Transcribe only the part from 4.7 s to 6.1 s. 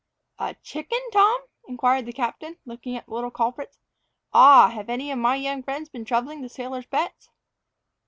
any of my young friends been